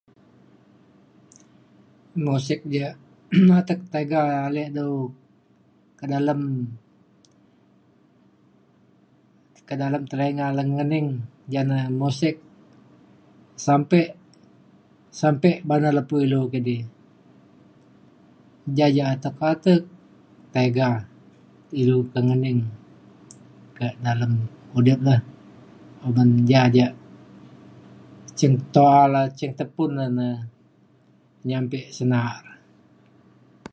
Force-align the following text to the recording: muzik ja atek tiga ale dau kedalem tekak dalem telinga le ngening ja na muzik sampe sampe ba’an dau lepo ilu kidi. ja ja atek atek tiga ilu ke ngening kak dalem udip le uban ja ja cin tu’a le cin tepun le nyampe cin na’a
muzik 2.25 2.59
ja 2.75 2.87
atek 3.59 3.79
tiga 3.93 4.21
ale 4.45 4.63
dau 4.77 4.93
kedalem 5.99 6.41
tekak 9.53 9.77
dalem 9.81 10.03
telinga 10.11 10.47
le 10.57 10.63
ngening 10.73 11.09
ja 11.53 11.61
na 11.69 11.77
muzik 12.01 12.35
sampe 13.65 13.99
sampe 15.19 15.49
ba’an 15.67 15.83
dau 15.85 15.93
lepo 15.97 16.15
ilu 16.25 16.41
kidi. 16.53 16.77
ja 18.77 18.87
ja 18.97 19.03
atek 19.13 19.37
atek 19.51 19.81
tiga 20.53 20.89
ilu 21.81 21.97
ke 22.11 22.19
ngening 22.27 22.59
kak 23.77 23.93
dalem 24.05 24.33
udip 24.77 24.99
le 25.07 25.15
uban 26.07 26.29
ja 26.49 26.61
ja 26.75 26.87
cin 28.37 28.53
tu’a 28.73 29.01
le 29.13 29.21
cin 29.37 29.51
tepun 29.59 29.89
le 30.21 30.29
nyampe 31.49 31.77
cin 31.95 32.09
na’a 32.11 32.35